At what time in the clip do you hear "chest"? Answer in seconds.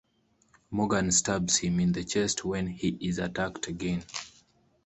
2.03-2.43